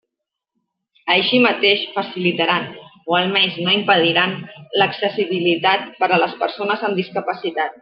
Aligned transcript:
Així 1.15 1.41
mateix, 1.43 1.83
facilitaran, 1.97 2.65
o 3.13 3.17
almenys 3.19 3.61
no 3.67 3.75
impediran, 3.81 4.35
l'accessibilitat 4.83 5.87
per 6.01 6.11
a 6.11 6.21
les 6.25 6.37
persones 6.43 6.91
amb 6.91 7.03
discapacitat. 7.05 7.79